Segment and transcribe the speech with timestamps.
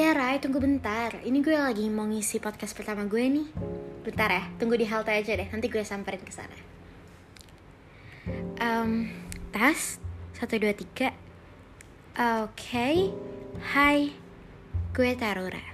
[0.00, 1.12] Iya Rai, tunggu bentar.
[1.28, 3.52] Ini gue lagi mau ngisi podcast pertama gue nih.
[4.00, 5.44] Bentar ya, tunggu di halte aja deh.
[5.52, 6.56] Nanti gue samperin ke sana.
[8.64, 9.12] Um,
[9.52, 10.00] tas,
[10.32, 11.12] satu dua tiga.
[12.16, 13.12] Oke,
[13.60, 14.08] Hai,
[14.96, 15.68] gue Tarura.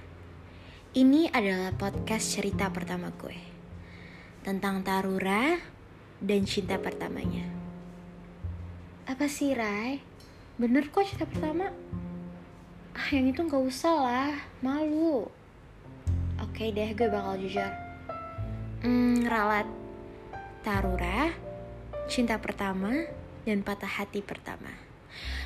[0.91, 3.39] Ini adalah podcast cerita pertama gue
[4.43, 5.55] tentang Tarura
[6.19, 7.47] dan cinta pertamanya.
[9.07, 10.03] Apa sih Rai?
[10.59, 11.86] Bener kok cinta pertama?
[12.97, 15.29] Ah, yang itu nggak usah lah, malu.
[16.41, 17.69] Oke deh, gue bakal jujur.
[18.81, 19.69] Hmm, ralat.
[20.65, 21.29] Tarura,
[22.09, 23.05] cinta pertama,
[23.45, 24.73] dan patah hati pertama.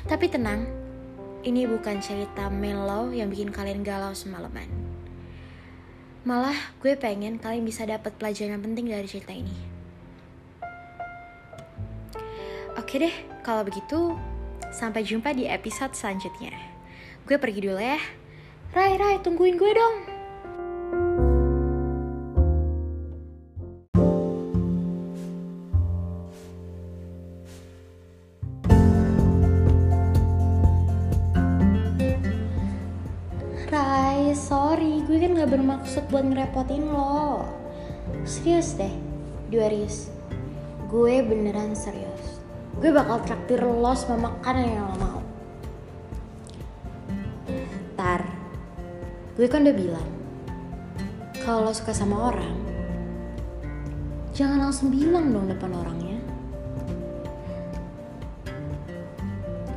[0.08, 0.64] Tapi tenang,
[1.44, 4.72] ini bukan cerita mellow yang bikin kalian galau semalaman.
[6.24, 9.58] Malah gue pengen kalian bisa dapat pelajaran penting dari cerita ini.
[12.80, 13.12] Oke deh,
[13.44, 14.16] kalau begitu
[14.72, 16.71] sampai jumpa di episode selanjutnya.
[17.22, 18.02] Gue pergi dulu ya.
[18.74, 19.96] Rai, Rai, tungguin gue dong.
[33.70, 37.46] Rai, sorry, gue kan gak bermaksud buat ngerepotin lo.
[38.26, 38.92] Serius deh,
[39.48, 40.10] Darius.
[40.90, 42.42] Gue beneran serius.
[42.82, 45.31] Gue bakal traktir lo sama makanan yang lo mau.
[49.42, 50.08] Gue kan udah bilang,
[51.42, 52.54] kalau lo suka sama orang,
[54.30, 56.22] jangan langsung bilang dong depan orangnya.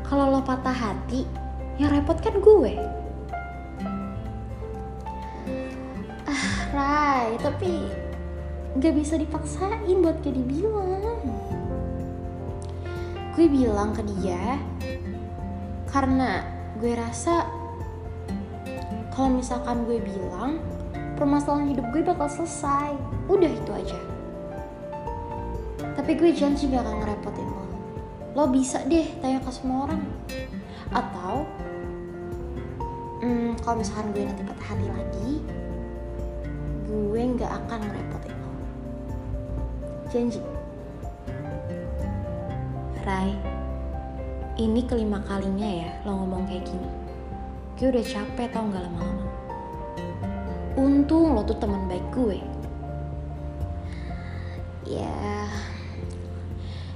[0.06, 1.26] Kalau lo patah hati,
[1.82, 2.78] yang repot kan gue.
[6.30, 7.90] Ah, Rai, tapi
[8.78, 11.26] gak bisa dipaksain buat kayak dibilang.
[13.34, 14.62] Gue bilang ke dia,
[15.90, 16.46] karena
[16.78, 17.65] gue rasa
[19.16, 20.60] kalau misalkan gue bilang
[21.16, 22.92] permasalahan hidup gue bakal selesai.
[23.32, 24.00] Udah itu aja.
[25.96, 27.64] Tapi gue janji gak akan ngerepotin lo.
[28.36, 30.04] Lo bisa deh tanya ke semua orang.
[30.92, 31.48] Atau
[33.24, 35.34] hmm, kalau misalkan gue nanti patah hati lagi
[36.92, 38.52] gue gak akan ngerepotin lo.
[40.12, 40.44] Janji.
[43.08, 43.32] Rai
[44.60, 47.05] ini kelima kalinya ya lo ngomong kayak gini
[47.76, 49.28] gue udah capek tau gak lama-lama?
[50.80, 52.40] Untung lo tuh teman baik gue.
[54.88, 55.52] Ya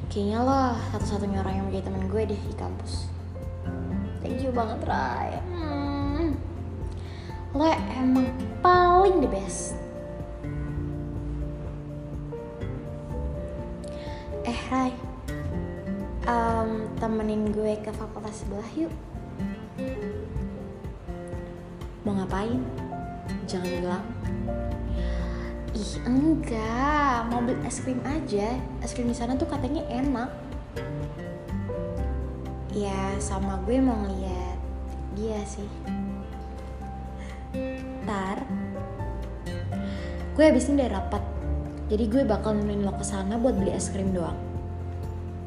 [0.10, 3.12] kayaknya lo satu-satunya orang yang menjadi teman gue deh di kampus.
[4.24, 6.36] Thank you banget Rai hmm.
[7.56, 8.32] lo emang
[8.64, 9.76] paling the best.
[14.48, 14.92] Eh Rai
[16.24, 18.94] um, temenin gue ke fakultas sebelah yuk
[22.10, 22.58] mau ngapain?
[23.46, 24.06] Jangan bilang
[25.78, 28.58] Ih enggak, mau beli es krim aja.
[28.82, 30.34] Es krim di sana tuh katanya enak.
[32.74, 34.58] Ya sama gue mau ngeliat
[35.14, 35.70] dia sih.
[38.10, 38.42] Tar,
[40.34, 41.22] gue abis ini udah rapat.
[41.94, 44.38] Jadi gue bakal nemenin lo ke sana buat beli es krim doang.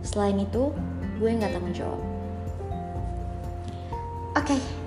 [0.06, 0.70] Selain itu,
[1.18, 1.98] gue nggak tanggung jawab.
[4.38, 4.54] Oke.
[4.54, 4.81] Okay.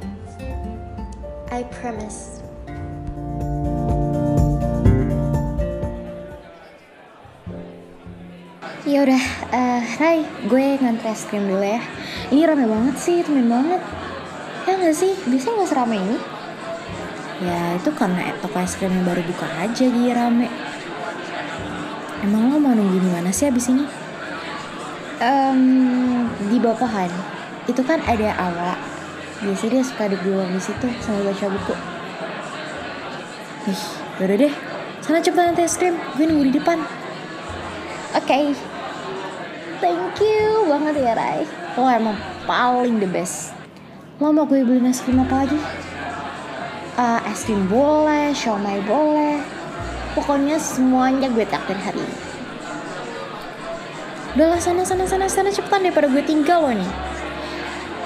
[1.55, 2.43] I promise.
[8.83, 9.23] Ya udah,
[9.55, 11.79] uh, Rai, gue ngantre es krim dulu ya.
[12.27, 13.79] Ini rame banget sih, temen banget.
[14.67, 15.15] Ya nggak sih?
[15.31, 16.17] Biasanya nggak serame ini.
[17.39, 20.51] Ya itu karena toko es krimnya baru buka aja dia rame.
[22.19, 23.87] Emang lo mau nunggu di mana sih abis ini?
[25.23, 27.11] Um, di bawah pohon.
[27.71, 28.94] Itu kan ada awak
[29.45, 31.75] biasanya dia suka duduk di situ sambil baca buku.
[33.69, 33.83] Ih
[34.25, 34.53] udah deh.
[35.05, 35.95] Sana cepetan nanti es krim.
[36.17, 36.81] Gue nunggu di depan.
[38.17, 38.25] Oke.
[38.25, 38.45] Okay.
[39.83, 41.45] thank you banget ya Rai.
[41.77, 42.17] Lo emang
[42.49, 43.53] paling the best.
[44.17, 45.59] Lo mau gue beli es krim apa lagi?
[46.97, 49.45] Uh, es krim boleh siomay boleh.
[50.17, 52.17] Pokoknya semuanya gue takdir hari ini.
[54.35, 57.14] Udahlah sana sana sana sana cepetan daripada gue tinggal lo nih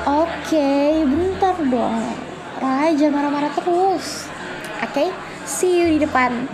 [0.10, 2.02] Oke, okay, bentar dong.
[2.98, 4.26] Jangan marah-marah terus.
[4.82, 5.08] Oke, okay,
[5.46, 6.50] see you di depan.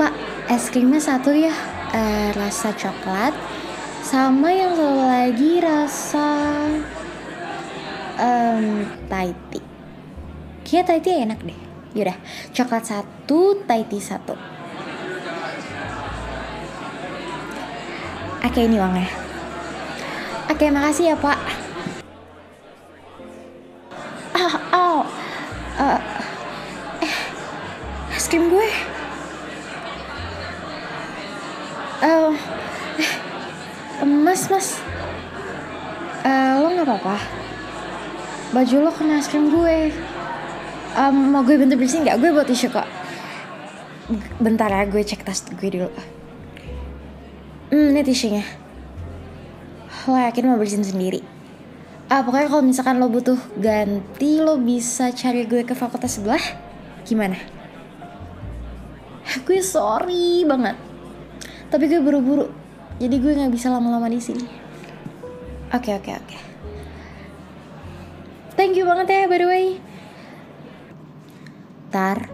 [0.00, 0.12] Pak,
[0.48, 1.52] es krimnya satu ya.
[1.92, 3.36] Uh, rasa coklat.
[4.00, 6.28] Sama yang satu lagi rasa
[8.16, 9.60] um, Thai tea.
[10.64, 11.60] Kayaknya Thai tea enak deh.
[11.92, 12.16] Yaudah,
[12.56, 14.32] coklat satu, Thai tea satu.
[18.40, 19.23] Oke, okay, ini uangnya.
[20.44, 21.38] Oke, makasih ya, Pak.
[24.36, 25.00] ah oh.
[25.74, 25.98] Uh,
[27.00, 27.16] eh
[28.12, 28.68] es krim gue.
[32.04, 32.36] Uh,
[33.00, 34.44] eh, mas.
[34.52, 34.68] Mas
[36.28, 37.16] uh, lo nggak apa-apa?
[38.52, 39.96] Baju lo kena es krim gue.
[40.94, 42.20] Um, mau gue bentuk bersihin nggak?
[42.20, 42.86] Gue buat tisu kok.
[44.44, 45.88] Bentar ya gue cek tas gue dulu.
[47.72, 48.63] Hmm ini tisunya
[50.06, 51.24] lo yakin mau bersihin sendiri.
[52.12, 56.42] Ah pokoknya kalau misalkan lo butuh ganti lo bisa cari gue ke fakultas sebelah.
[57.08, 57.40] Gimana?
[59.48, 60.76] Gue sorry banget.
[61.72, 62.52] Tapi gue buru-buru.
[63.00, 64.44] Jadi gue nggak bisa lama-lama di sini.
[65.72, 66.38] Oke oke oke.
[68.54, 69.66] Thank you banget ya by the way.
[71.88, 72.28] Tar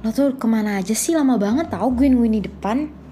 [0.00, 1.12] lo tuh ke mana aja sih?
[1.12, 3.03] Lama banget tau gue nungguin di depan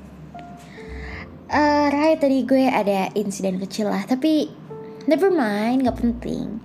[1.52, 4.62] uh, right tadi gue ada insiden kecil lah tapi
[5.02, 6.62] Never mind, gak penting.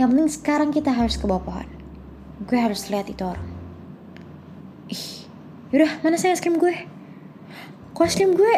[0.00, 1.68] Yang penting sekarang kita harus ke bawah pohon.
[2.48, 3.44] Gue harus lihat itu orang.
[4.88, 5.28] Ih,
[5.68, 6.72] yaudah mana saya es krim gue?
[7.92, 8.54] Kok es krim gue?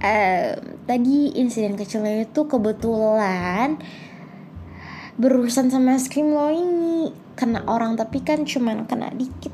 [0.00, 0.54] Uh,
[0.86, 3.76] tadi insiden kecilnya itu kebetulan
[5.20, 9.52] berurusan sama es krim lo ini kena orang tapi kan cuman kena dikit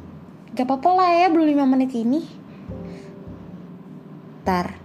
[0.54, 2.22] gak apa-apa lah ya belum lima menit ini
[4.46, 4.78] tar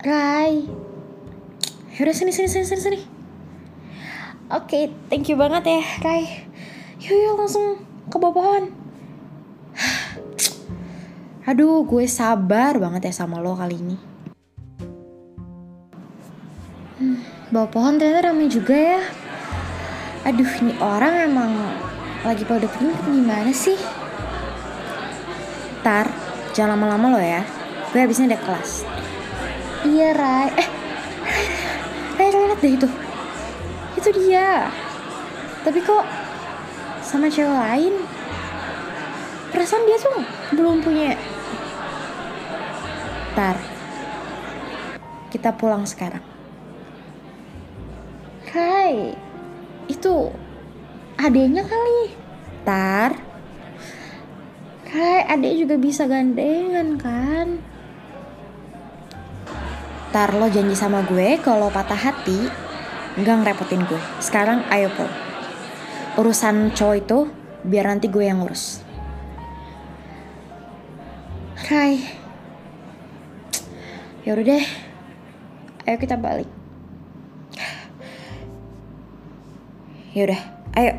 [0.00, 0.64] Rai
[1.96, 3.00] Yaudah sini sini sini sini sini.
[4.52, 6.44] Oke, okay, thank you banget ya, Rai.
[7.00, 7.80] Yuk yuk langsung
[8.12, 8.68] ke bawah.
[11.48, 13.96] Aduh, gue sabar banget ya sama lo kali ini.
[17.00, 19.00] Hmm, bawah pohon ternyata ramai juga ya.
[20.28, 21.52] Aduh, ini orang emang
[22.28, 23.80] lagi pada pengen gimana sih?
[25.80, 26.12] Tar,
[26.52, 27.55] jangan lama-lama lo ya.
[27.92, 28.82] Gue habisnya ada kelas.
[29.86, 30.48] Iya, Rai.
[30.56, 30.68] Eh,
[32.18, 32.88] eh lihat deh itu.
[33.94, 34.70] Itu dia.
[35.62, 36.04] Tapi kok
[37.02, 37.94] sama cewek lain?
[39.54, 40.20] Perasaan dia tuh
[40.52, 41.16] belum punya
[43.36, 43.56] tar
[45.28, 46.24] kita pulang sekarang.
[48.50, 49.12] Hai.
[49.86, 50.32] Itu
[51.20, 52.16] adanya kali.
[52.64, 53.12] Tar
[54.86, 57.60] Hai adek juga bisa gandengan kan
[60.16, 62.48] Ntar lo janji sama gue kalau patah hati
[63.20, 64.00] nggak ngerepotin gue.
[64.16, 65.12] Sekarang ayo pulang.
[66.16, 67.18] Urusan cowok itu
[67.60, 68.80] biar nanti gue yang ngurus.
[71.68, 72.00] Rai.
[74.24, 74.64] Yaudah deh.
[75.84, 76.48] Ayo kita balik.
[80.16, 80.40] Yaudah,
[80.80, 80.96] ayo.